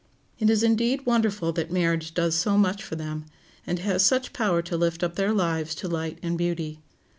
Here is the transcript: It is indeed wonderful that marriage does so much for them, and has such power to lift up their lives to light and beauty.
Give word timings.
It 0.39 0.49
is 0.49 0.63
indeed 0.63 1.05
wonderful 1.05 1.51
that 1.51 1.69
marriage 1.69 2.15
does 2.15 2.33
so 2.33 2.57
much 2.57 2.81
for 2.81 2.95
them, 2.95 3.27
and 3.67 3.77
has 3.77 4.03
such 4.03 4.33
power 4.33 4.63
to 4.63 4.75
lift 4.75 5.03
up 5.03 5.13
their 5.15 5.31
lives 5.31 5.75
to 5.75 5.87
light 5.87 6.17
and 6.23 6.39
beauty. 6.39 6.79